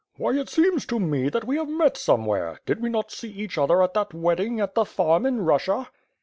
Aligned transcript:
"Why, 0.17 0.31
it 0.31 0.49
seems 0.49 0.87
to 0.87 0.99
me 0.99 1.29
that 1.29 1.43
we 1.43 1.57
have 1.57 1.69
met 1.69 1.95
somewhere? 1.95 2.59
Did 2.65 2.81
we 2.81 2.89
not 2.89 3.11
see 3.11 3.29
each 3.29 3.59
other 3.59 3.83
at 3.83 3.93
that 3.93 4.15
wedding 4.15 4.59
at 4.59 4.73
the 4.73 4.83
farm 4.83 5.27
in 5.27 5.41
Russia?" 5.45 5.89